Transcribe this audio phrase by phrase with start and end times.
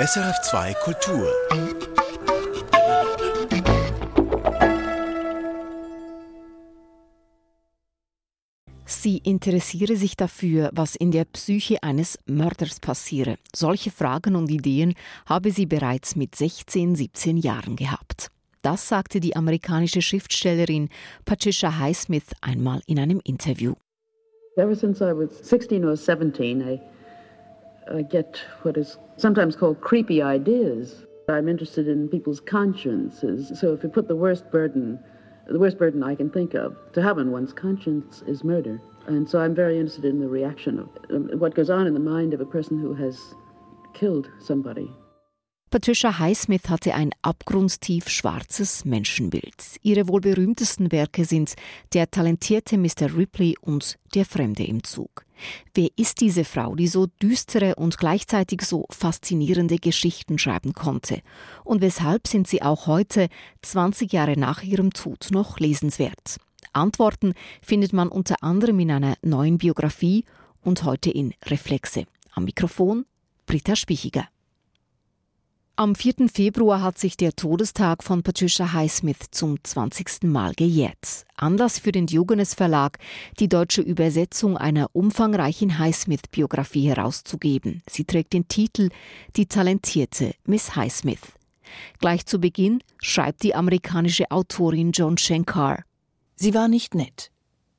[0.00, 1.30] SRF2 Kultur.
[8.86, 13.36] Sie interessiere sich dafür, was in der Psyche eines Mörders passiere.
[13.54, 14.94] Solche Fragen und Ideen
[15.26, 18.28] habe sie bereits mit 16, 17 Jahren gehabt.
[18.62, 20.88] Das sagte die amerikanische Schriftstellerin
[21.26, 23.74] Patricia Highsmith einmal in einem Interview.
[24.56, 26.80] Ever since I was 16 or 17, I,
[27.90, 31.04] I get what is sometimes called creepy ideas.
[31.28, 33.58] I'm interested in people's consciences.
[33.58, 34.98] So if you put the worst burden,
[35.48, 38.80] the worst burden I can think of to have on one's conscience is murder.
[39.06, 42.00] And so I'm very interested in the reaction of um, what goes on in the
[42.00, 43.18] mind of a person who has
[43.94, 44.90] killed somebody.
[45.70, 49.78] Patricia Highsmith hatte ein abgrundtief schwarzes Menschenbild.
[49.80, 51.54] Ihre wohl berühmtesten Werke sind
[51.94, 53.16] Der talentierte Mr.
[53.16, 55.24] Ripley und Der Fremde im Zug.
[55.74, 61.22] Wer ist diese Frau, die so düstere und gleichzeitig so faszinierende Geschichten schreiben konnte?
[61.64, 63.28] Und weshalb sind sie auch heute,
[63.62, 66.38] 20 Jahre nach ihrem Tod, noch lesenswert?
[66.72, 70.24] Antworten findet man unter anderem in einer neuen Biografie
[70.62, 72.04] und heute in Reflexe.
[72.32, 73.04] Am Mikrofon
[73.46, 74.28] Britta Spichiger.
[75.82, 76.28] Am 4.
[76.32, 80.22] Februar hat sich der Todestag von Patricia Highsmith zum 20.
[80.22, 81.26] Mal gejährt.
[81.34, 83.00] Anlass für den Diogenes Verlag,
[83.40, 87.82] die deutsche Übersetzung einer umfangreichen Highsmith-Biografie herauszugeben.
[87.90, 88.90] Sie trägt den Titel
[89.34, 91.32] Die talentierte Miss Highsmith.
[91.98, 95.82] Gleich zu Beginn schreibt die amerikanische Autorin Joan Shankar.
[96.36, 97.32] Sie war nicht nett.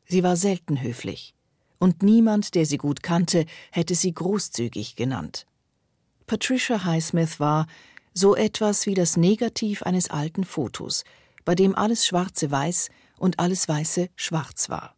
[0.04, 1.34] Sie war selten höflich.
[1.80, 5.46] Und niemand, der sie gut kannte, hätte sie großzügig genannt.
[6.26, 7.68] Patricia Highsmith war
[8.14, 11.04] so etwas wie das Negativ eines alten Fotos,
[11.46, 14.96] bei dem alles Schwarze weiß und alles Weiße schwarz war.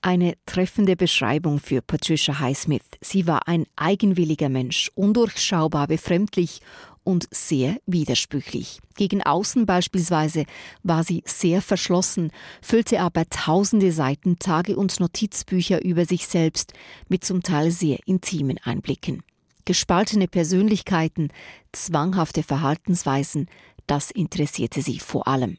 [0.00, 2.84] Eine treffende Beschreibung für Patricia Highsmith.
[3.00, 6.60] Sie war ein eigenwilliger Mensch, undurchschaubar, befremdlich
[7.02, 8.80] und sehr widersprüchlich.
[8.94, 10.44] Gegen außen beispielsweise
[10.82, 12.30] war sie sehr verschlossen,
[12.62, 16.74] füllte aber tausende Seiten Tage- und Notizbücher über sich selbst
[17.08, 19.22] mit zum Teil sehr intimen Einblicken.
[19.68, 21.28] Gespaltene Persönlichkeiten,
[21.72, 23.50] zwanghafte Verhaltensweisen,
[23.86, 25.58] das interessierte sie vor allem.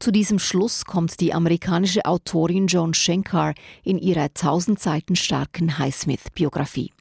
[0.00, 3.52] Zu diesem Schluss kommt die amerikanische Autorin Joan Shankar
[3.84, 6.92] in ihrer tausend Seiten starken Highsmith-Biografie.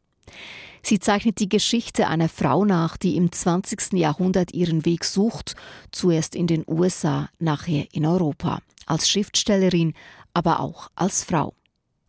[0.84, 3.94] Sie zeichnet die Geschichte einer Frau nach, die im 20.
[3.94, 5.56] Jahrhundert ihren Weg sucht,
[5.92, 9.94] zuerst in den USA, nachher in Europa, als Schriftstellerin,
[10.34, 11.54] aber auch als Frau.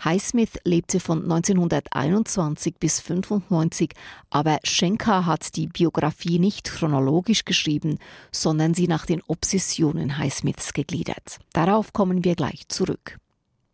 [0.05, 3.91] Highsmith lebte von 1921 bis 1995,
[4.31, 7.99] aber Schenker hat die Biografie nicht chronologisch geschrieben,
[8.33, 11.39] sondern sie nach den Obsessionen Highsmiths gegliedert.
[11.53, 13.19] Darauf kommen wir gleich zurück.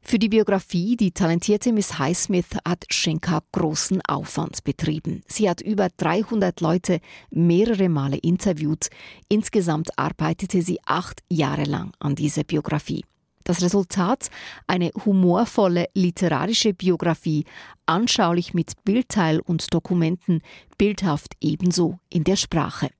[0.00, 5.22] Für die Biografie Die talentierte Miss Highsmith hat Schenker großen Aufwand betrieben.
[5.26, 7.00] Sie hat über 300 Leute
[7.30, 8.88] mehrere Male interviewt.
[9.28, 13.04] Insgesamt arbeitete sie acht Jahre lang an dieser Biografie.
[13.48, 14.28] Das Resultat
[14.66, 17.46] eine humorvolle literarische Biografie,
[17.86, 20.42] anschaulich mit Bildteil und Dokumenten,
[20.76, 22.90] bildhaft ebenso in der Sprache.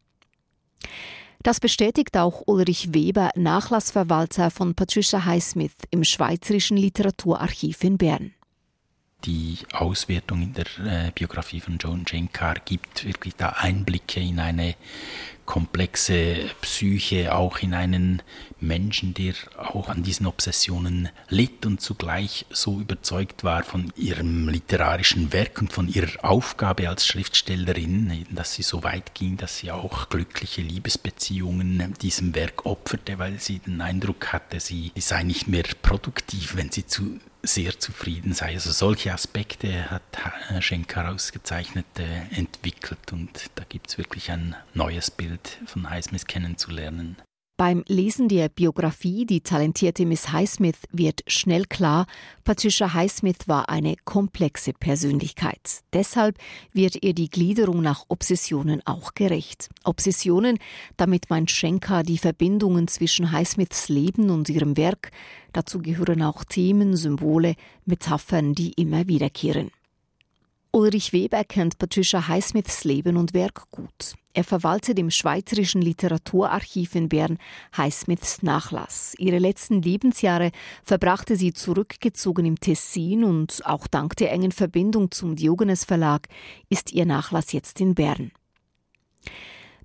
[1.43, 8.33] Das bestätigt auch Ulrich Weber, Nachlassverwalter von Patricia Highsmith im Schweizerischen Literaturarchiv in Bern.
[9.25, 14.77] Die Auswertung in der äh, Biografie von Joan Jenkar gibt wirklich da Einblicke in eine
[15.45, 18.23] komplexe Psyche, auch in einen
[18.61, 25.33] Menschen, der auch an diesen Obsessionen litt und zugleich so überzeugt war von ihrem literarischen
[25.33, 30.11] Werk und von ihrer Aufgabe als Schriftstellerin, dass sie so weit ging, dass sie auch
[30.11, 36.57] glückliche Liebesbeziehungen diesem Werk opferte, weil sie den Eindruck hatte, sie sei nicht mehr produktiv,
[36.57, 38.55] wenn sie zu sehr zufrieden sei.
[38.55, 40.03] Also solche Aspekte hat
[40.61, 47.17] Schenker ausgezeichnet äh, entwickelt und da gibt es wirklich ein neues Bild von Highsmith kennenzulernen.
[47.59, 52.07] Beim Lesen der Biografie Die talentierte Miss Highsmith wird schnell klar,
[52.45, 55.81] Patricia Highsmith war eine komplexe Persönlichkeit.
[55.93, 56.39] Deshalb
[56.73, 59.71] wird ihr die Gliederung nach Obsessionen auch gerecht.
[59.83, 60.61] Obsessionen,
[60.97, 65.11] damit meint Schenker die Verbindungen zwischen Highsmiths Leben und ihrem Werk.
[65.53, 69.73] Dazu gehören auch Themen, Symbole, Metaphern, die immer wiederkehren.
[70.79, 74.15] Ulrich Weber kennt Patricia Highsmiths Leben und Werk gut.
[74.33, 77.39] Er verwaltet im Schweizerischen Literaturarchiv in Bern
[77.77, 79.17] Highsmiths Nachlass.
[79.19, 80.53] Ihre letzten Lebensjahre
[80.85, 86.29] verbrachte sie zurückgezogen im Tessin und auch dank der engen Verbindung zum Diogenes Verlag
[86.69, 88.31] ist ihr Nachlass jetzt in Bern.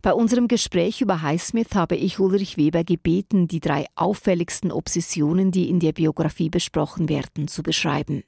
[0.03, 5.71] Bei unserem Gespräch über Highsmith habe ich Ulrich Weber gebeten, die drei auffälligsten Obsessionen, die
[5.71, 8.23] in der Biografie besprochen werden, zu beschreiben.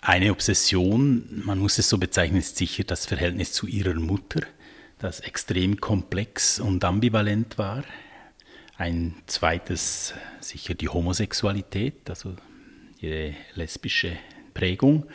[0.00, 4.40] Eine Obsession, man muss es so bezeichnen, ist sicher das Verhältnis zu ihrer Mutter.
[4.98, 7.84] das extrem komplex und ambivalent war.
[8.76, 12.34] Ein zweites sicher die Homosexualität, also
[13.00, 14.16] ihre lesbische
[14.54, 15.06] Prägung.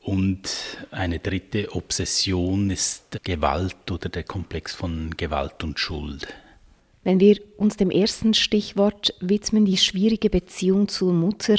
[0.00, 0.48] Und
[0.90, 6.28] eine dritte Obsession ist Gewalt oder der Komplex von Gewalt und Schuld.
[7.06, 11.54] Wenn wir uns dem ersten Stichwort widmen, die schwierige Beziehung zur Mutter,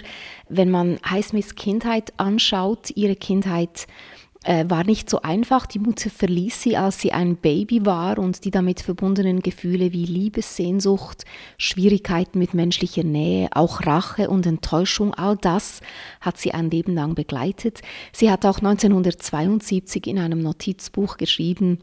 [0.50, 3.88] wenn man Highsmiths Kindheit anschaut, ihre Kindheit
[4.44, 5.66] äh, war nicht so einfach.
[5.66, 10.04] Die Mutter verließ sie, als sie ein Baby war und die damit verbundenen Gefühle wie
[10.04, 11.24] Liebessehnsucht,
[11.58, 15.80] Schwierigkeiten mit menschlicher Nähe, auch Rache und Enttäuschung, all das
[16.20, 17.80] hat sie ein Leben lang begleitet.
[18.12, 21.80] Sie hat auch 1972 in einem Notizbuch geschrieben,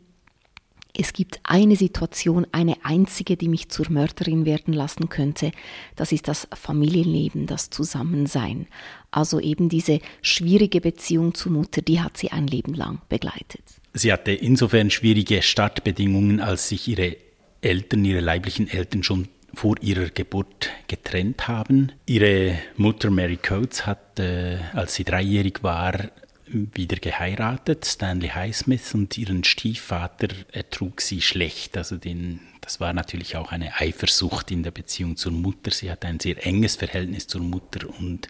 [0.97, 5.51] es gibt eine Situation, eine einzige, die mich zur Mörderin werden lassen könnte.
[5.97, 8.69] Das ist das Familienleben, das Zusammensein.
[9.11, 13.63] Also eben diese schwierige Beziehung zur Mutter, die hat sie ein Leben lang begleitet.
[13.93, 17.17] Sie hatte insofern schwierige Startbedingungen, als sich ihre
[17.61, 21.93] Eltern, ihre leiblichen Eltern schon vor ihrer Geburt getrennt haben.
[22.07, 26.11] Ihre Mutter Mary Coates hat, äh, als sie dreijährig war,
[26.47, 31.77] wieder geheiratet, Stanley Highsmith, und ihren Stiefvater ertrug sie schlecht.
[31.77, 35.71] Also den, das war natürlich auch eine Eifersucht in der Beziehung zur Mutter.
[35.71, 38.29] Sie hatte ein sehr enges Verhältnis zur Mutter und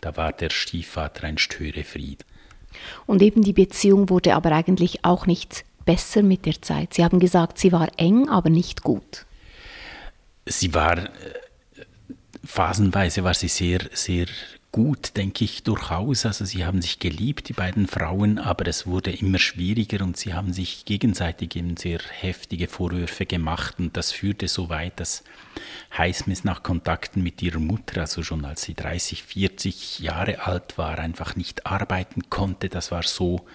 [0.00, 2.24] da war der Stiefvater ein Störenfried.
[3.06, 6.94] Und eben die Beziehung wurde aber eigentlich auch nicht besser mit der Zeit.
[6.94, 9.26] Sie haben gesagt, sie war eng, aber nicht gut.
[10.46, 11.08] Sie war äh,
[12.44, 14.26] phasenweise war sie sehr, sehr
[14.74, 16.26] gut, denke ich durchaus.
[16.26, 20.34] Also sie haben sich geliebt, die beiden Frauen, aber es wurde immer schwieriger und sie
[20.34, 25.22] haben sich gegenseitig eben sehr heftige Vorwürfe gemacht und das führte so weit, dass
[25.96, 30.98] Highsmith nach Kontakten mit ihrer Mutter, also schon als sie 30, 40 Jahre alt war,
[30.98, 32.68] einfach nicht arbeiten konnte.
[32.68, 33.46] Das war so,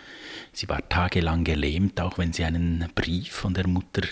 [0.54, 4.04] sie war tagelang gelähmt, auch wenn sie einen Brief von der Mutter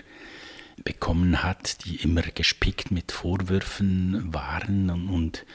[0.83, 5.45] bekommen hat, die immer gespickt mit Vorwürfen waren und, und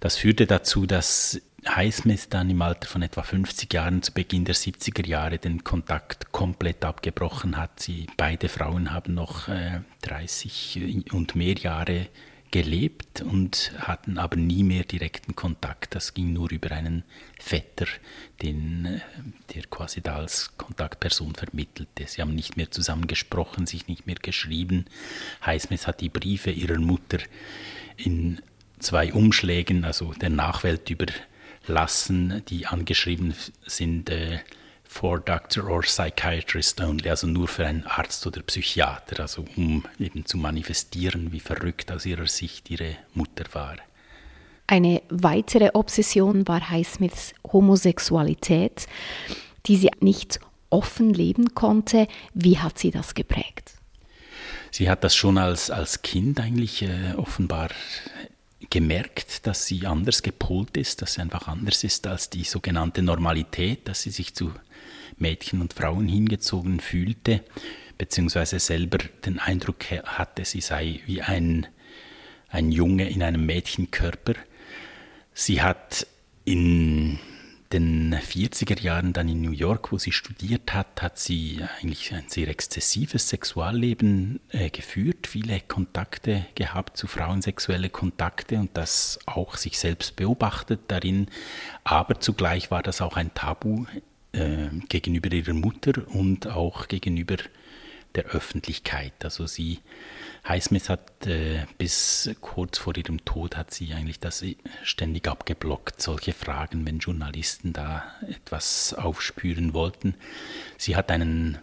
[0.00, 4.54] das führte dazu, dass Highsmith dann im Alter von etwa 50 Jahren zu Beginn der
[4.54, 7.80] 70er Jahre den Kontakt komplett abgebrochen hat.
[7.80, 12.08] Sie, beide Frauen haben noch äh, 30 und mehr Jahre
[12.50, 15.94] gelebt und hatten aber nie mehr direkten Kontakt.
[15.94, 17.04] Das ging nur über einen
[17.38, 17.86] Vetter,
[18.42, 19.00] den, äh,
[19.54, 22.06] der quasi da als Kontaktperson vermittelte.
[22.06, 24.86] Sie haben nicht mehr zusammen gesprochen, sich nicht mehr geschrieben.
[25.44, 27.18] Highsmith hat die Briefe ihrer Mutter
[27.96, 28.40] in
[28.78, 33.34] zwei Umschlägen, also der Nachwelt überlassen, die angeschrieben
[33.66, 34.40] sind äh,
[34.88, 40.24] for Doctor or Psychiatrist only, also nur für einen Arzt oder Psychiater, also um eben
[40.24, 43.76] zu manifestieren, wie verrückt aus ihrer Sicht ihre Mutter war.
[44.66, 48.86] Eine weitere Obsession war Highsmiths Homosexualität,
[49.66, 50.40] die sie nicht
[50.70, 52.06] offen leben konnte.
[52.34, 53.72] Wie hat sie das geprägt?
[54.70, 57.70] Sie hat das schon als, als Kind eigentlich äh, offenbar
[58.70, 63.86] gemerkt, dass sie anders gepolt ist, dass sie einfach anders ist als die sogenannte Normalität,
[63.88, 64.52] dass sie sich zu
[65.16, 67.42] Mädchen und Frauen hingezogen fühlte,
[67.96, 71.66] beziehungsweise selber den Eindruck hatte, sie sei wie ein,
[72.48, 74.34] ein Junge in einem Mädchenkörper.
[75.34, 76.06] Sie hat
[76.44, 77.18] in
[77.72, 82.24] den 40er Jahren dann in New York, wo sie studiert hat, hat sie eigentlich ein
[82.28, 89.56] sehr exzessives Sexualleben äh, geführt, viele Kontakte gehabt zu Frauen, sexuelle Kontakte und das auch
[89.56, 91.26] sich selbst beobachtet darin.
[91.84, 93.84] Aber zugleich war das auch ein Tabu
[94.32, 97.36] äh, gegenüber ihrer Mutter und auch gegenüber
[98.14, 99.12] der Öffentlichkeit.
[99.22, 99.80] Also sie
[100.48, 104.42] Highsmith hat äh, bis kurz vor ihrem Tod hat sie eigentlich das
[104.82, 110.14] ständig abgeblockt, solche Fragen, wenn Journalisten da etwas aufspüren wollten.
[110.78, 111.58] Sie hat einen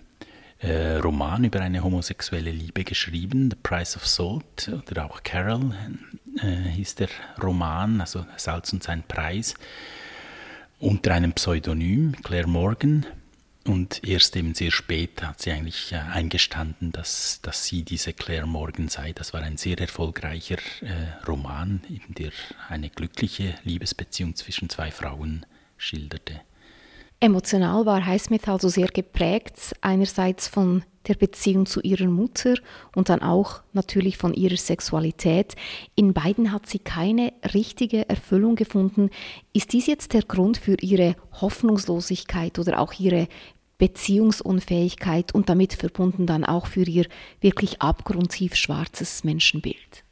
[0.60, 5.74] äh, Roman über eine homosexuelle Liebe geschrieben, The Price of Salt oder auch Carol
[6.42, 7.10] äh, hieß der
[7.42, 9.56] Roman, also Salz und sein Preis,
[10.80, 13.06] unter einem Pseudonym, Claire Morgan.
[13.68, 18.46] Und erst eben sehr spät hat sie eigentlich äh, eingestanden, dass, dass sie diese Claire
[18.46, 19.12] Morgan sei.
[19.12, 22.32] Das war ein sehr erfolgreicher äh, Roman, in der
[22.70, 26.42] eine glückliche Liebesbeziehung zwischen zwei Frauen schilderte.
[27.20, 32.56] Emotional war Highsmith also sehr geprägt, einerseits von der Beziehung zu ihrer Mutter
[32.96, 35.56] und dann auch natürlich von ihrer Sexualität.
[35.96, 39.10] In beiden hat sie keine richtige Erfüllung gefunden.
[39.54, 43.28] Ist dies jetzt der Grund für ihre Hoffnungslosigkeit oder auch ihre
[43.78, 47.08] Beziehungsunfähigkeit und damit verbunden dann auch für ihr
[47.42, 50.06] wirklich abgrundtief schwarzes Menschenbild.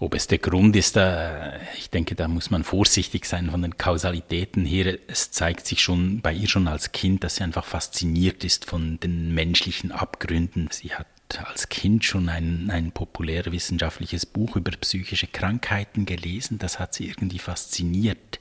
[0.00, 3.76] Ob es der Grund ist, äh, ich denke, da muss man vorsichtig sein von den
[3.76, 4.96] Kausalitäten her.
[5.08, 9.00] Es zeigt sich schon bei ihr schon als Kind, dass sie einfach fasziniert ist von
[9.00, 10.68] den menschlichen Abgründen.
[10.70, 11.08] Sie hat
[11.44, 16.58] als Kind schon ein, ein populärwissenschaftliches Buch über psychische Krankheiten gelesen.
[16.58, 18.38] Das hat sie irgendwie fasziniert.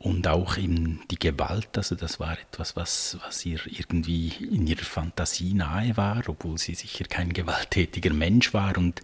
[0.00, 4.82] Und auch eben die Gewalt, also das war etwas, was, was ihr irgendwie in ihrer
[4.82, 8.78] Fantasie nahe war, obwohl sie sicher kein gewalttätiger Mensch war.
[8.78, 9.02] Und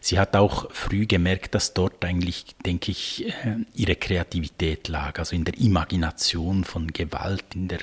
[0.00, 5.36] sie hat auch früh gemerkt, dass dort eigentlich, denke ich, äh, ihre Kreativität lag, also
[5.36, 7.80] in der Imagination von Gewalt, in der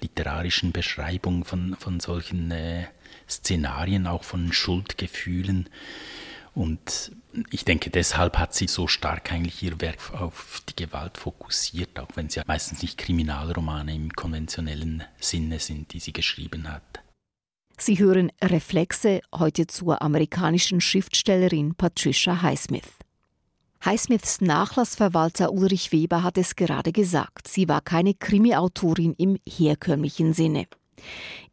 [0.00, 2.86] literarischen Beschreibung von, von solchen äh,
[3.30, 5.68] Szenarien, auch von Schuldgefühlen.
[6.58, 7.12] Und
[7.50, 12.08] ich denke, deshalb hat sie so stark eigentlich ihr Werk auf die Gewalt fokussiert, auch
[12.16, 16.82] wenn sie meistens nicht Kriminalromane im konventionellen Sinne sind, die sie geschrieben hat.
[17.76, 22.90] Sie hören Reflexe heute zur amerikanischen Schriftstellerin Patricia Highsmith.
[23.84, 30.66] Highsmiths Nachlassverwalter Ulrich Weber hat es gerade gesagt, sie war keine Krimi-Autorin im herkömmlichen Sinne.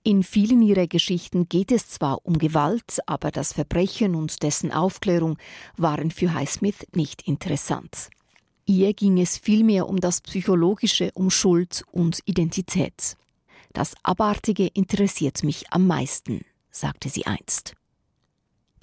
[0.04, 5.38] In vielen ihrer Geschichten geht es zwar um Gewalt, aber das Verbrechen und dessen Aufklärung
[5.78, 8.10] waren für Highsmith nicht interessant.
[8.68, 13.16] Ihr ging es vielmehr um das Psychologische, um Schuld und Identität.
[13.74, 17.76] Das Abartige interessiert mich am meisten, sagte sie einst.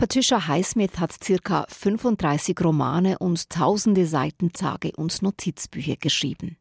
[0.02, 6.56] Patricia Highsmith hat circa 35 Romane und tausende Seitentage und Notizbücher geschrieben.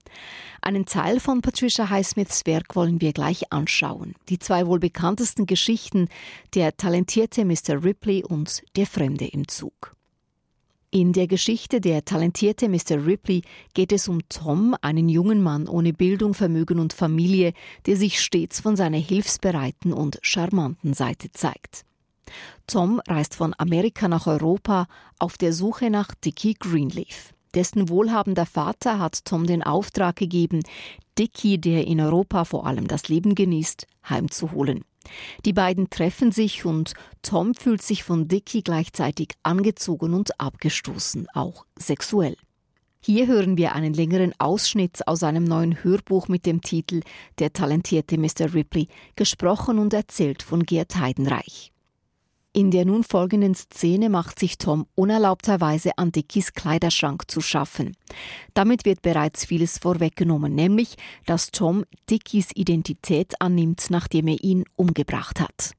[0.61, 4.13] Einen Teil von Patricia Highsmiths Werk wollen wir gleich anschauen.
[4.29, 6.07] Die zwei wohl bekanntesten Geschichten,
[6.53, 7.83] der talentierte Mr.
[7.83, 9.95] Ripley und der Fremde im Zug.
[10.91, 13.07] In der Geschichte Der talentierte Mr.
[13.07, 13.41] Ripley
[13.73, 17.53] geht es um Tom, einen jungen Mann ohne Bildung, Vermögen und Familie,
[17.87, 21.85] der sich stets von seiner hilfsbereiten und charmanten Seite zeigt.
[22.67, 24.87] Tom reist von Amerika nach Europa
[25.19, 27.33] auf der Suche nach Dickie Greenleaf.
[27.53, 30.61] Dessen wohlhabender Vater hat Tom den Auftrag gegeben,
[31.19, 34.85] Dickie, der in Europa vor allem das Leben genießt, heimzuholen.
[35.45, 41.65] Die beiden treffen sich und Tom fühlt sich von Dickie gleichzeitig angezogen und abgestoßen, auch
[41.77, 42.37] sexuell.
[43.03, 47.01] Hier hören wir einen längeren Ausschnitt aus einem neuen Hörbuch mit dem Titel
[47.39, 48.53] Der talentierte Mr.
[48.53, 51.71] Ripley, gesprochen und erzählt von Gerd Heidenreich.
[52.53, 57.95] In der nun folgenden Szene macht sich Tom unerlaubterweise an Dickies Kleiderschrank zu schaffen.
[58.53, 65.39] Damit wird bereits vieles vorweggenommen, nämlich, dass Tom Dickies Identität annimmt, nachdem er ihn umgebracht
[65.39, 65.71] hat.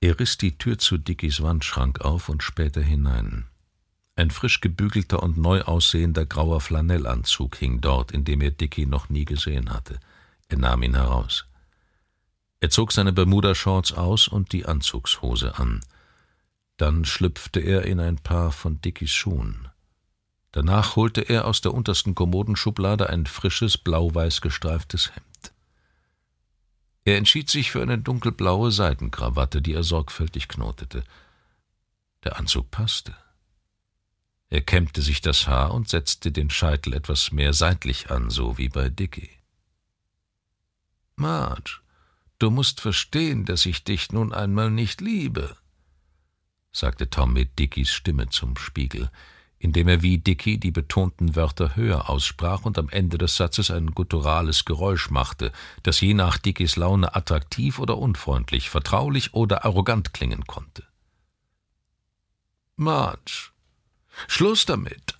[0.00, 3.44] Er riss die Tür zu Dickies Wandschrank auf und spähte hinein.
[4.16, 9.10] Ein frisch gebügelter und neu aussehender grauer Flanellanzug hing dort, in dem er Dickie noch
[9.10, 10.00] nie gesehen hatte.
[10.48, 11.46] Er nahm ihn heraus.
[12.62, 15.80] Er zog seine Bermuda-Shorts aus und die Anzugshose an.
[16.76, 19.66] Dann schlüpfte er in ein paar von Dickies Schuhen.
[20.52, 25.52] Danach holte er aus der untersten Kommodenschublade ein frisches, blau-weiß gestreiftes Hemd.
[27.04, 31.02] Er entschied sich für eine dunkelblaue Seidenkrawatte, die er sorgfältig knotete.
[32.22, 33.12] Der Anzug passte.
[34.50, 38.68] Er kämmte sich das Haar und setzte den Scheitel etwas mehr seitlich an, so wie
[38.68, 39.30] bei Dickie.
[41.16, 41.81] Marge,
[42.42, 45.56] Du musst verstehen, dass ich dich nun einmal nicht liebe,
[46.72, 49.12] sagte Tom mit Dickies Stimme zum Spiegel,
[49.60, 53.92] indem er wie Dickie die betonten Wörter höher aussprach und am Ende des Satzes ein
[53.92, 55.52] gutturales Geräusch machte,
[55.84, 60.82] das je nach Dickies Laune attraktiv oder unfreundlich, vertraulich oder arrogant klingen konnte.
[62.74, 63.52] Marge,
[64.26, 65.16] Schluss damit!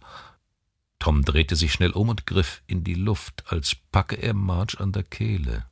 [0.99, 4.91] Tom drehte sich schnell um und griff in die Luft, als packe er Marge an
[4.91, 5.67] der Kehle.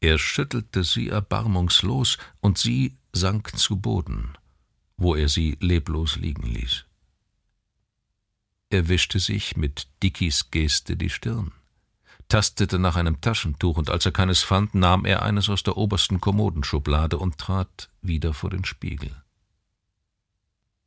[0.00, 4.36] Er schüttelte sie erbarmungslos, und sie sank zu Boden,
[4.96, 6.84] wo er sie leblos liegen ließ.
[8.68, 11.52] Er wischte sich mit Dickies Geste die Stirn,
[12.28, 16.20] tastete nach einem Taschentuch, und als er keines fand, nahm er eines aus der obersten
[16.20, 19.22] Kommodenschublade und trat wieder vor den Spiegel.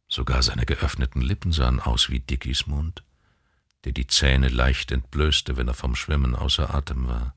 [0.08, 3.04] Sogar seine geöffneten Lippen sahen aus wie Dickies Mund,
[3.86, 7.36] der die Zähne leicht entblößte, wenn er vom Schwimmen außer Atem war.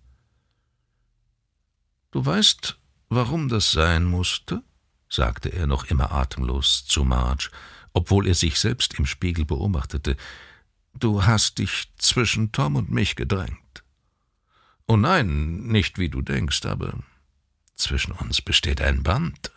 [2.13, 2.79] Du weißt,
[3.09, 4.63] warum das sein musste?
[5.09, 7.51] sagte er noch immer atemlos zu Marge,
[7.93, 10.17] obwohl er sich selbst im Spiegel beobachtete.
[10.95, 13.83] Du hast dich zwischen Tom und mich gedrängt.
[14.87, 16.99] Oh nein, nicht wie du denkst, aber
[17.75, 19.51] zwischen uns besteht ein Band.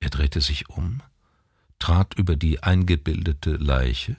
[0.00, 1.02] Er drehte sich um,
[1.78, 4.18] trat über die eingebildete Leiche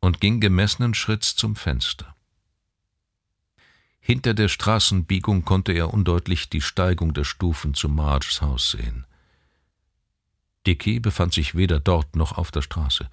[0.00, 2.14] und ging gemessenen Schritts zum Fenster.
[4.04, 9.06] Hinter der Straßenbiegung konnte er undeutlich die Steigung der Stufen zu Marges Haus sehen.
[10.66, 13.08] Dicky befand sich weder dort noch auf der Straße.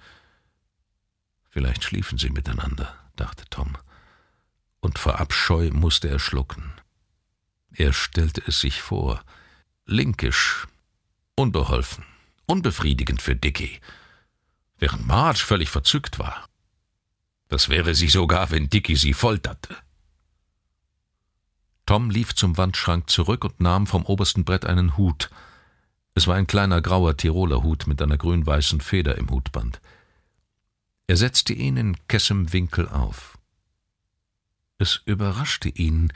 [1.48, 3.78] Vielleicht schliefen sie miteinander, dachte Tom,
[4.80, 6.72] und vor Abscheu musste er schlucken.
[7.72, 9.22] Er stellte es sich vor,
[9.86, 10.66] linkisch,
[11.36, 12.04] unbeholfen,
[12.46, 13.80] unbefriedigend für Dicky,
[14.78, 16.48] während Marge völlig verzückt war.
[17.46, 19.76] Das wäre sie sogar, wenn Dicky sie folterte.
[21.90, 25.28] Tom lief zum Wandschrank zurück und nahm vom obersten Brett einen Hut.
[26.14, 29.80] Es war ein kleiner grauer Tiroler Hut mit einer grün-weißen Feder im Hutband.
[31.08, 33.38] Er setzte ihn in kessem Winkel auf.
[34.78, 36.12] Es überraschte ihn,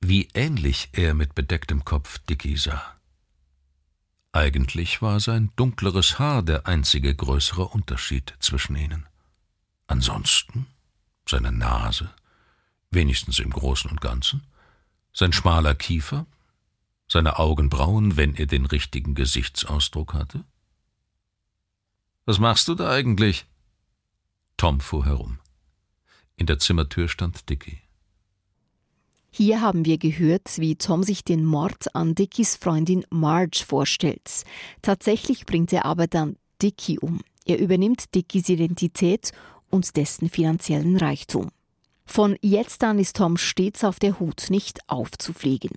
[0.00, 2.94] wie ähnlich er mit bedecktem Kopf Dicky sah.
[4.30, 9.08] Eigentlich war sein dunkleres Haar der einzige größere Unterschied zwischen ihnen.
[9.88, 10.68] Ansonsten
[11.28, 12.14] seine Nase,
[12.92, 14.44] wenigstens im Großen und Ganzen,
[15.16, 16.26] sein schmaler Kiefer,
[17.08, 20.44] seine Augenbrauen, wenn er den richtigen Gesichtsausdruck hatte.
[22.26, 23.46] Was machst du da eigentlich?
[24.58, 25.38] Tom fuhr herum.
[26.36, 27.78] In der Zimmertür stand Dicky.
[29.30, 34.44] Hier haben wir gehört, wie Tom sich den Mord an Dickys Freundin Marge vorstellt.
[34.82, 37.22] Tatsächlich bringt er aber dann Dicky um.
[37.46, 39.32] Er übernimmt Dickys Identität
[39.70, 41.50] und dessen finanziellen Reichtum.
[42.06, 45.72] Von jetzt an ist Tom stets auf der Hut, nicht aufzufliegen.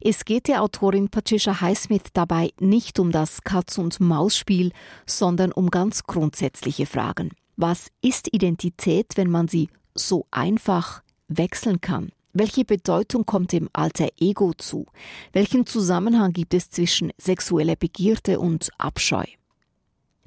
[0.00, 4.72] Es geht der Autorin Patricia Highsmith dabei nicht um das Katz-und-Maus-Spiel,
[5.06, 7.30] sondern um ganz grundsätzliche Fragen.
[7.56, 12.10] Was ist Identität, wenn man sie so einfach wechseln kann?
[12.32, 14.86] Welche Bedeutung kommt dem alter Ego zu?
[15.32, 19.24] Welchen Zusammenhang gibt es zwischen sexueller Begierde und Abscheu?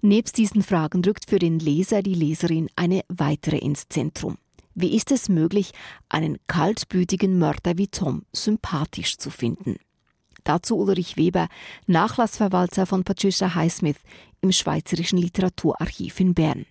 [0.02, 4.38] Nebst diesen Fragen rückt für den Leser die Leserin eine weitere ins Zentrum.
[4.76, 5.72] Wie ist es möglich,
[6.10, 9.78] einen kaltblütigen Mörder wie Tom sympathisch zu finden?
[10.44, 11.48] Dazu Ulrich Weber,
[11.88, 13.98] Nachlassverwalter von Patricia Highsmith
[14.42, 16.66] im Schweizerischen Literaturarchiv in Bern.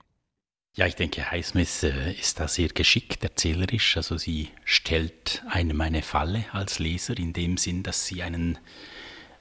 [0.76, 3.96] Ja, ich denke, Highsmith äh, ist da sehr geschickt erzählerisch.
[3.96, 8.58] Also sie stellt einem eine Falle als Leser in dem Sinn, dass sie einen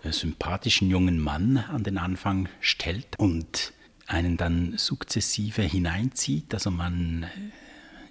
[0.04, 3.74] äh, sympathischen jungen Mann an den Anfang stellt und
[4.08, 6.54] einen dann sukzessive hineinzieht.
[6.54, 7.28] Also man äh,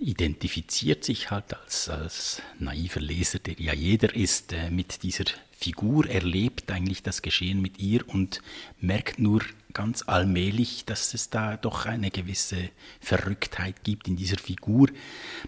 [0.03, 5.25] identifiziert sich halt als, als naiver Leser, der ja jeder ist, mit dieser
[5.63, 8.43] Figur, erlebt eigentlich das Geschehen mit ihr und
[8.81, 14.89] merkt nur ganz allmählich, dass es da doch eine gewisse Verrücktheit gibt in dieser Figur.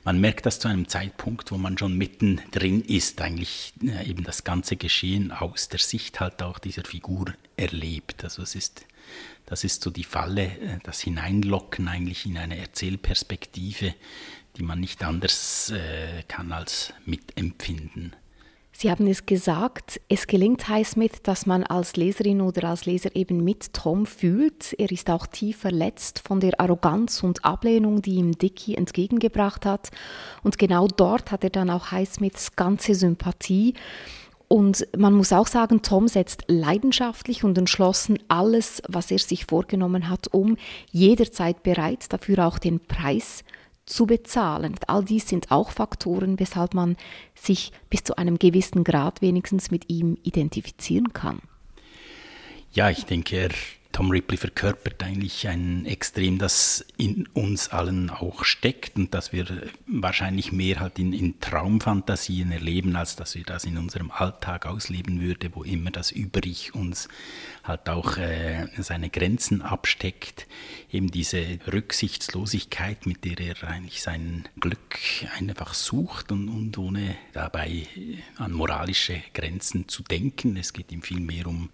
[0.05, 4.45] Man merkt das zu einem Zeitpunkt, wo man schon mittendrin ist, eigentlich äh, eben das
[4.45, 8.25] ganze Geschehen aus der Sicht halt auch dieser Figur erlebt.
[8.25, 8.87] Also es ist,
[9.47, 13.95] das ist so die Falle, äh, das Hineinlocken eigentlich in eine Erzählperspektive,
[14.57, 18.15] die man nicht anders äh, kann als mitempfinden.
[18.77, 23.45] Sie haben es gesagt, es gelingt Highsmith, dass man als Leserin oder als Leser eben
[23.45, 24.75] mit Tom fühlt.
[24.79, 29.91] Er ist auch tief verletzt von der Arroganz und Ablehnung, die ihm Dicky entgegengebracht hat.
[30.43, 33.75] Und genau dort hat er dann auch Highsmiths ganze Sympathie.
[34.55, 40.09] Und man muss auch sagen, Tom setzt leidenschaftlich und entschlossen alles, was er sich vorgenommen
[40.09, 40.57] hat, um,
[40.93, 43.43] jederzeit bereit, dafür auch den Preis
[43.85, 44.77] zu bezahlen.
[44.87, 46.97] All dies sind auch Faktoren, weshalb man
[47.35, 51.41] sich bis zu einem gewissen Grad wenigstens mit ihm identifizieren kann.
[52.71, 53.51] Ja, ich denke, er
[53.95, 59.47] Tom Ripley verkörpert eigentlich ein Extrem, das in uns allen auch steckt und das wir
[59.87, 65.21] wahrscheinlich mehr halt in, in Traumfantasien erleben, als dass wir das in unserem Alltag ausleben
[65.21, 67.07] würden, wo immer das Über-Ich uns
[67.63, 70.49] halt auch äh, seine Grenzen absteckt.
[70.91, 74.99] Eben diese Rücksichtslosigkeit, mit der er eigentlich sein Glück
[75.39, 77.87] einfach sucht und, und ohne dabei
[78.39, 80.57] an moralische Grenzen zu denken.
[80.57, 81.71] Es geht ihm viel mehr um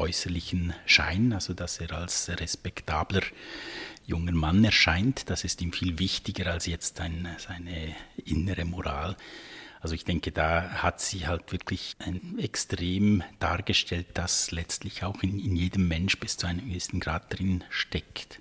[0.00, 3.22] äußerlichen Schein, also dass er als respektabler
[4.06, 5.30] junger Mann erscheint.
[5.30, 9.16] Das ist ihm viel wichtiger als jetzt ein, seine innere Moral.
[9.80, 15.38] Also ich denke, da hat sie halt wirklich ein extrem dargestellt, das letztlich auch in,
[15.38, 18.40] in jedem Mensch bis zu einem gewissen Grad drin steckt.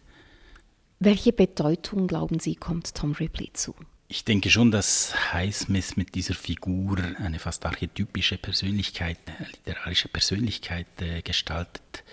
[1.00, 3.74] Welche Bedeutung, glauben Sie, kommt Tom Ripley zu?
[4.12, 9.20] Ich denke schon, dass Highsmith mit dieser Figur eine fast archetypische Persönlichkeit,
[9.52, 12.04] literarische Persönlichkeit äh, gestaltet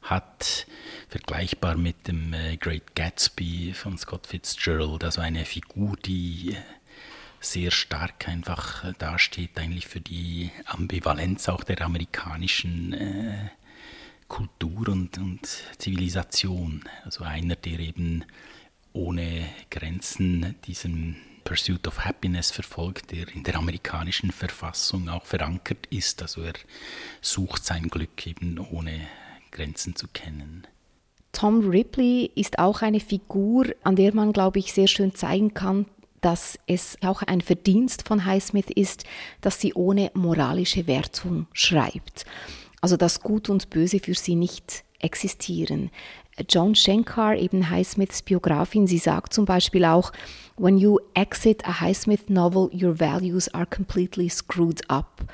[0.00, 0.66] hat,
[1.10, 6.56] vergleichbar mit dem äh, Great Gatsby von Scott Fitzgerald, also eine Figur, die äh,
[7.40, 13.50] sehr stark einfach äh, dasteht eigentlich für die Ambivalenz auch der amerikanischen äh,
[14.28, 16.84] Kultur und, und Zivilisation.
[17.04, 18.24] Also einer, der eben
[18.94, 26.22] ohne Grenzen diesen Pursuit of Happiness verfolgt, der in der amerikanischen Verfassung auch verankert ist.
[26.22, 26.54] Also er
[27.20, 29.06] sucht sein Glück eben ohne
[29.50, 30.66] Grenzen zu kennen.
[31.32, 35.86] Tom Ripley ist auch eine Figur, an der man, glaube ich, sehr schön zeigen kann,
[36.20, 39.04] dass es auch ein Verdienst von Highsmith ist,
[39.40, 42.24] dass sie ohne moralische Wertung schreibt.
[42.80, 45.90] Also dass Gut und Böse für sie nicht existieren.
[46.48, 50.12] John Schenkar, eben Highsmiths Biografin, sie sagt zum Beispiel auch,
[50.56, 55.24] When you exit a Highsmith novel, your values are completely screwed up.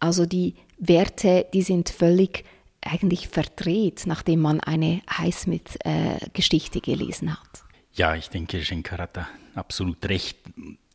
[0.00, 2.44] Also die Werte, die sind völlig
[2.82, 7.64] eigentlich verdreht, nachdem man eine Highsmith-Geschichte äh, gelesen hat.
[7.94, 10.36] Ja, ich denke, Schenkar hat da absolut recht.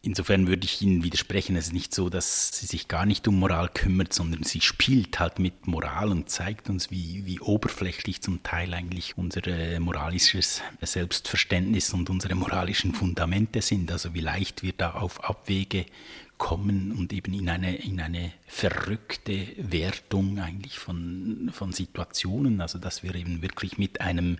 [0.03, 1.55] Insofern würde ich Ihnen widersprechen.
[1.55, 5.19] Es ist nicht so, dass sie sich gar nicht um Moral kümmert, sondern sie spielt
[5.19, 9.41] halt mit Moral und zeigt uns, wie, wie oberflächlich zum Teil eigentlich unser
[9.79, 13.91] moralisches Selbstverständnis und unsere moralischen Fundamente sind.
[13.91, 15.85] Also wie leicht wir da auf Abwege
[16.41, 23.03] kommen und eben in eine, in eine verrückte Wertung eigentlich von, von Situationen, also dass
[23.03, 24.39] wir eben wirklich mit einem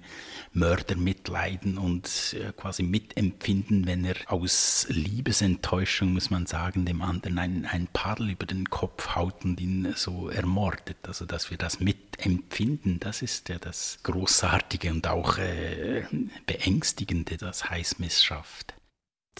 [0.51, 7.37] Mörder mitleiden und äh, quasi mitempfinden, wenn er aus Liebesenttäuschung, muss man sagen, dem anderen
[7.37, 10.97] ein, ein Paddel über den Kopf haut und ihn so ermordet.
[11.07, 16.03] Also dass wir das mitempfinden, das ist ja das Großartige und auch äh,
[16.47, 18.73] Beängstigende, das Highsmith schafft.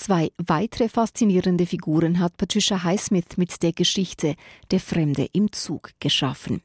[0.04, 4.34] Zwei weitere faszinierende Figuren hat Patricia Highsmith mit der Geschichte
[4.72, 6.64] Der Fremde im Zug geschaffen.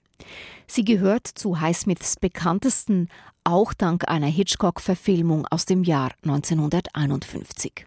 [0.67, 3.11] Sie gehört zu Highsmiths bekanntesten,
[3.45, 7.85] auch dank einer Hitchcock-Verfilmung aus dem Jahr 1951.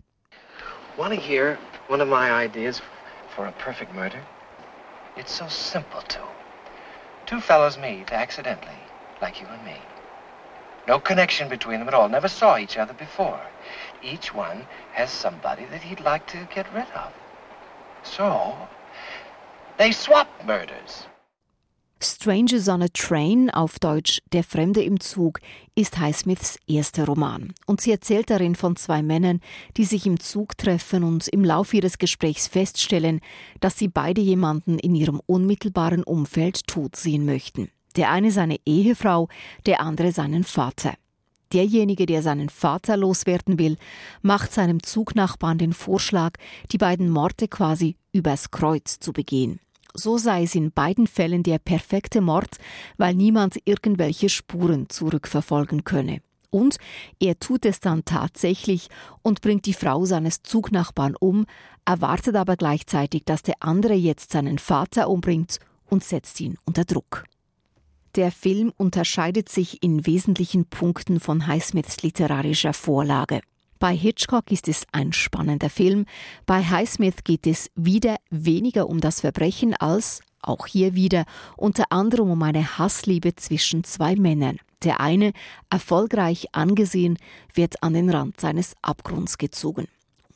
[0.97, 1.57] Want to hear
[1.87, 2.79] one of my ideas
[3.35, 4.21] for a perfect murder?
[5.17, 6.29] It's so simple too.
[7.25, 8.77] Two fellows meet accidentally,
[9.19, 9.81] like you and me.
[10.87, 12.09] No connection between them at all.
[12.09, 13.39] Never saw each other before.
[14.03, 17.11] Each one has somebody that he'd like to get rid of.
[18.03, 18.55] So,
[19.77, 21.07] they swap murders.
[22.01, 25.41] Strangers on a Train, auf Deutsch Der Fremde im Zug,
[25.75, 27.53] ist Highsmiths erster Roman.
[27.65, 29.41] Und sie erzählt darin von zwei Männern,
[29.75, 33.19] die sich im Zug treffen und im Laufe ihres Gesprächs feststellen,
[33.59, 37.69] dass sie beide jemanden in ihrem unmittelbaren Umfeld tot sehen möchten.
[37.97, 39.27] Der eine seine Ehefrau,
[39.65, 40.93] der andere seinen Vater.
[41.53, 43.77] Derjenige, der seinen Vater loswerden will,
[44.21, 46.33] macht seinem Zugnachbarn den Vorschlag,
[46.71, 49.59] die beiden Morde quasi übers Kreuz zu begehen.
[49.95, 52.57] So sei es in beiden Fällen der perfekte Mord,
[52.97, 56.21] weil niemand irgendwelche Spuren zurückverfolgen könne.
[56.51, 56.77] Und
[57.19, 58.89] er tut es dann tatsächlich
[59.21, 61.45] und bringt die Frau seines Zugnachbarn um,
[61.85, 67.25] erwartet aber gleichzeitig, dass der andere jetzt seinen Vater umbringt und setzt ihn unter Druck.
[68.19, 73.39] Der Film unterscheidet sich in wesentlichen Punkten von Highsmiths literarischer Vorlage.
[73.79, 76.05] Bei Hitchcock ist es ein spannender Film,
[76.45, 81.23] bei Highsmith geht es wieder weniger um das Verbrechen als, auch hier wieder,
[81.55, 84.59] unter anderem um eine Hassliebe zwischen zwei Männern.
[84.83, 85.31] Der eine,
[85.69, 87.17] erfolgreich angesehen,
[87.53, 89.87] wird an den Rand seines Abgrunds gezogen.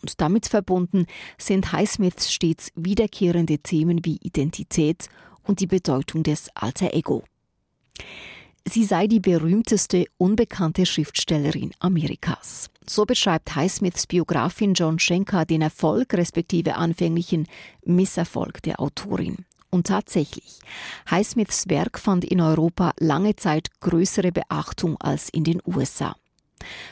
[0.02, 1.06] Und damit verbunden
[1.38, 5.10] sind Highsmiths stets wiederkehrende Themen wie Identität
[5.44, 7.26] und die Bedeutung des Alter Ego.
[8.66, 12.70] Sie sei die berühmteste unbekannte Schriftstellerin Amerikas.
[12.88, 17.48] So beschreibt Highsmiths Biografin John Schenker den Erfolg respektive anfänglichen
[17.86, 19.46] Misserfolg der Autorin.
[19.70, 20.60] Und tatsächlich,
[21.10, 26.16] Highsmiths Werk fand in Europa lange Zeit größere Beachtung als in den USA.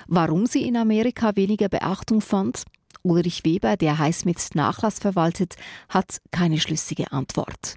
[0.08, 2.64] Warum sie in Amerika weniger Beachtung fand?
[3.04, 5.56] Ulrich Weber, der Highsmiths Nachlass verwaltet,
[5.90, 7.76] hat keine schlüssige Antwort.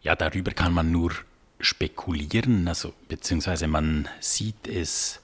[0.00, 1.12] Ja, darüber kann man nur
[1.62, 5.20] spekulieren, also beziehungsweise man sieht es,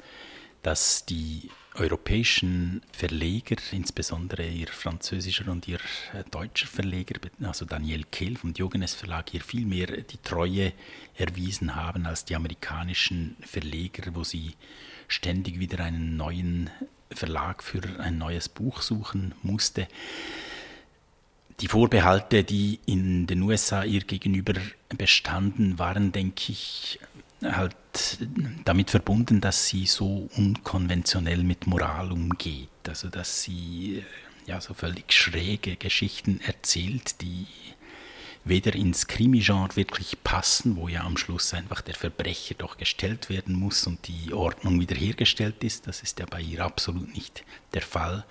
[0.62, 5.78] dass die europäischen Verleger, insbesondere ihr französischer und ihr
[6.12, 10.72] äh, deutscher Verleger, also Daniel Kehl vom Diogenes Verlag, hier viel mehr die Treue
[11.16, 14.54] erwiesen haben als die amerikanischen Verleger, wo sie
[15.06, 16.70] ständig wieder einen neuen
[17.10, 19.88] Verlag für ein neues Buch suchen musste
[21.60, 24.54] die Vorbehalte, die in den USA ihr gegenüber
[24.96, 27.00] bestanden, waren, denke ich,
[27.42, 27.76] halt
[28.64, 32.68] damit verbunden, dass sie so unkonventionell mit Moral umgeht.
[32.86, 34.04] Also dass sie
[34.46, 37.46] ja so völlig schräge Geschichten erzählt, die
[38.44, 43.54] weder ins Krimi-Genre wirklich passen, wo ja am Schluss einfach der Verbrecher doch gestellt werden
[43.54, 45.86] muss und die Ordnung wiederhergestellt ist.
[45.86, 47.44] Das ist ja bei ihr absolut nicht
[47.74, 48.24] der Fall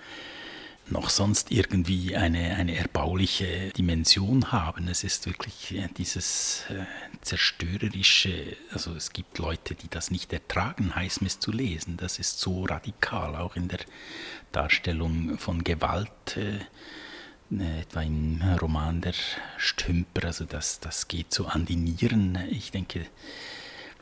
[0.90, 4.88] noch sonst irgendwie eine, eine erbauliche Dimension haben.
[4.88, 6.84] Es ist wirklich äh, dieses äh,
[7.20, 11.96] zerstörerische, also es gibt Leute, die das nicht ertragen, Highsmith zu lesen.
[11.96, 13.80] Das ist so radikal, auch in der
[14.52, 16.36] Darstellung von Gewalt.
[16.36, 16.58] Äh,
[17.50, 19.14] äh etwa im Roman der
[19.56, 22.38] Stümper, also das, das geht so an die Nieren.
[22.50, 23.06] Ich denke,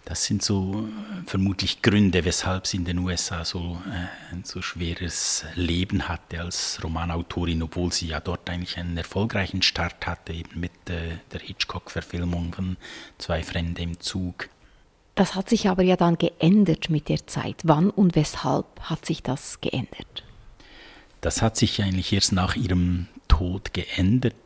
[0.06, 4.62] Das sind so äh, vermutlich Gründe, weshalb sie in den USA so äh, ein so
[4.62, 10.60] schweres Leben hatte als Romanautorin, obwohl sie ja dort eigentlich einen erfolgreichen Start hatte, eben
[10.60, 12.76] mit äh, der Hitchcock-Verfilmung von
[13.18, 14.48] Zwei Fremde im Zug.
[15.16, 17.56] Das hat sich aber ja dann geändert mit der Zeit.
[17.64, 20.22] Wann und weshalb hat sich das geändert?
[21.20, 24.36] Das hat sich eigentlich erst nach ihrem Tod geändert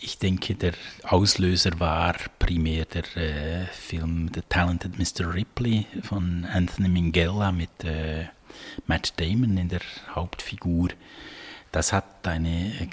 [0.00, 5.32] ich denke, der Auslöser war primär der äh, Film The Talented Mr.
[5.34, 8.26] Ripley von Anthony Minghella mit äh,
[8.86, 9.80] Matt Damon in der
[10.14, 10.88] Hauptfigur.
[11.72, 12.88] Das hat eine äh,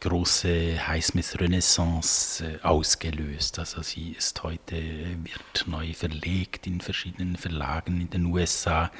[0.00, 3.58] große Highsmith-Renaissance äh, ausgelöst.
[3.58, 8.90] Also sie ist heute, wird neu verlegt in verschiedenen Verlagen in den USA.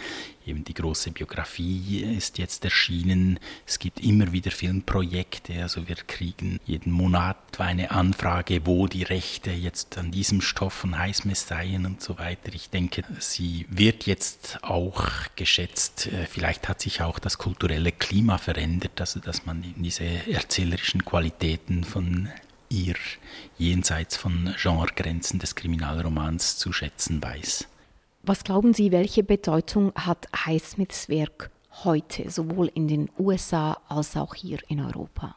[0.46, 3.40] Eben die große Biografie ist jetzt erschienen.
[3.66, 5.62] Es gibt immer wieder Filmprojekte.
[5.62, 10.98] Also wir kriegen jeden Monat eine Anfrage, wo die Rechte jetzt an diesem Stoff von
[10.98, 12.52] Highsmith seien und so weiter.
[12.52, 16.08] Ich denke, sie wird jetzt auch geschätzt.
[16.08, 21.84] Äh, vielleicht hat sich auch das kulturelle Klima verändert, also dass man diese erzählerischen Qualitäten
[21.84, 22.28] von
[22.68, 22.96] ihr
[23.56, 27.68] jenseits von Genregrenzen des Kriminalromans zu schätzen weiß.
[28.26, 31.50] Was glauben Sie, welche Bedeutung hat Highsmiths Werk
[31.84, 35.36] heute, sowohl in den USA als auch hier in Europa?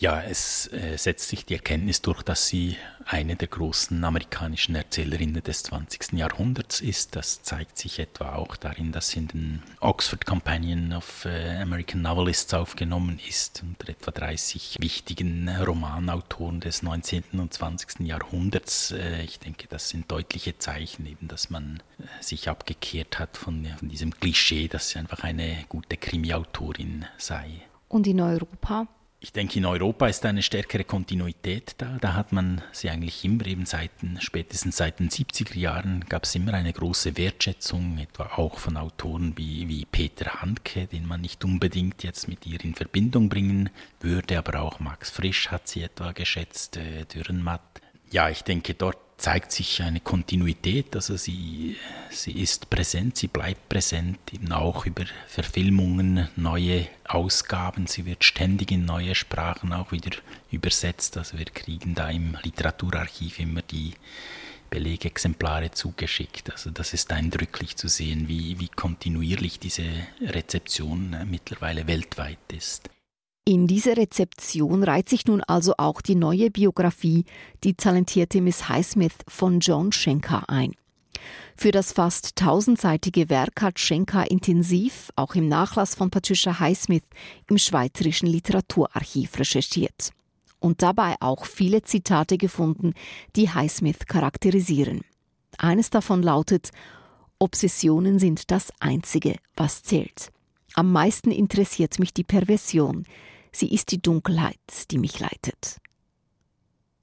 [0.00, 5.42] Ja, es äh, setzt sich die Erkenntnis durch, dass sie eine der großen amerikanischen Erzählerinnen
[5.42, 6.12] des 20.
[6.12, 7.16] Jahrhunderts ist.
[7.16, 12.02] Das zeigt sich etwa auch darin, dass sie in den Oxford Companion of äh, American
[12.02, 17.24] Novelists aufgenommen ist, unter etwa 30 wichtigen Romanautoren des 19.
[17.32, 18.06] und 20.
[18.06, 18.92] Jahrhunderts.
[18.92, 23.66] Äh, ich denke, das sind deutliche Zeichen, eben, dass man äh, sich abgekehrt hat von,
[23.76, 27.62] von diesem Klischee, dass sie einfach eine gute Krimiautorin sei.
[27.88, 28.86] Und in Europa?
[29.20, 31.98] Ich denke, in Europa ist eine stärkere Kontinuität da.
[32.00, 36.36] Da hat man sie eigentlich immer eben seit, spätestens seit den 70er Jahren gab es
[36.36, 41.44] immer eine große Wertschätzung, etwa auch von Autoren wie, wie Peter Handke, den man nicht
[41.44, 46.12] unbedingt jetzt mit ihr in Verbindung bringen würde, aber auch Max Frisch hat sie etwa
[46.12, 47.80] geschätzt, äh, Dürrenmatt.
[48.12, 51.76] Ja, ich denke, dort zeigt sich eine Kontinuität, also sie,
[52.08, 58.70] sie ist präsent, sie bleibt präsent, eben auch über Verfilmungen, neue Ausgaben, sie wird ständig
[58.70, 60.16] in neue Sprachen auch wieder
[60.52, 63.94] übersetzt, also wir kriegen da im Literaturarchiv immer die
[64.70, 66.52] Belegexemplare zugeschickt.
[66.52, 69.84] Also das ist eindrücklich zu sehen, wie, wie kontinuierlich diese
[70.20, 72.90] Rezeption äh, mittlerweile weltweit ist.
[73.48, 77.24] In diese Rezeption reiht sich nun also auch die neue Biografie
[77.64, 80.74] Die talentierte Miss Highsmith von John Schenker ein.
[81.56, 87.04] Für das fast tausendseitige Werk hat Schenker intensiv, auch im Nachlass von Patricia Highsmith,
[87.48, 90.10] im Schweizerischen Literaturarchiv recherchiert.
[90.60, 92.92] Und dabei auch viele Zitate gefunden,
[93.34, 95.00] die Highsmith charakterisieren.
[95.56, 96.68] Eines davon lautet,
[97.38, 100.32] Obsessionen sind das Einzige, was zählt.
[100.74, 103.06] Am meisten interessiert mich die Perversion,
[103.58, 104.60] Sie ist die Dunkelheit,
[104.92, 105.78] die mich leitet.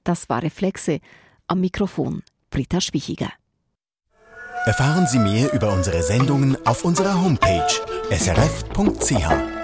[0.05, 1.01] Das war Reflexe.
[1.47, 3.29] Am Mikrofon Britta Spichiger.
[4.65, 7.67] Erfahren Sie mehr über unsere Sendungen auf unserer Homepage
[8.09, 9.54] srf.ch.